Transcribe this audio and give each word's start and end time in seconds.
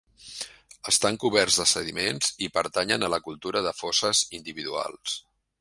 Estan 0.91 1.19
coberts 1.23 1.59
de 1.63 1.67
sediments 1.73 2.33
i 2.47 2.51
pertanyen 2.57 3.09
a 3.09 3.13
la 3.17 3.23
Cultura 3.29 3.65
de 3.69 3.77
fosses 3.85 4.27
individuals. 4.43 5.19